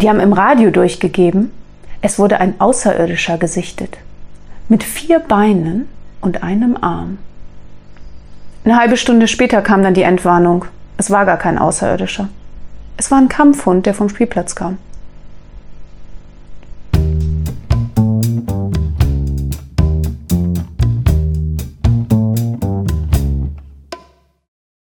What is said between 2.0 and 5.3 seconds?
es wurde ein Außerirdischer gesichtet. Mit vier